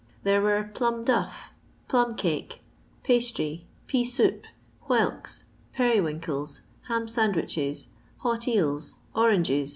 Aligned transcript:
There 0.23 0.41
were 0.41 0.67
plum 0.73 1.03
dough, 1.03 1.29
plum 1.87 2.15
cake, 2.15 2.63
pastry, 3.03 3.67
pea 3.85 4.03
soup, 4.03 4.45
whelks, 4.89 5.43
periwinkles, 5.75 6.61
ham 6.87 7.07
sandwiches, 7.07 7.89
hot 8.17 8.47
eels, 8.47 8.95
oranges, 9.13 9.69
&c. 9.69 9.69